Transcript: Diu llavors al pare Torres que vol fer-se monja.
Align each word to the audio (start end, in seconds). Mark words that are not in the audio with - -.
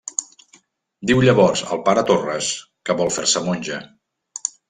Diu 1.11 1.19
llavors 1.25 1.61
al 1.75 1.83
pare 1.89 2.03
Torres 2.11 2.49
que 2.89 2.97
vol 3.03 3.13
fer-se 3.19 3.45
monja. 3.51 3.79